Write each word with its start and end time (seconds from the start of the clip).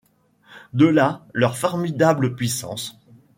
De 0.73 0.87
là 0.87 1.27
leur 1.31 1.55
formidable 1.57 2.33
puissance. 2.35 2.99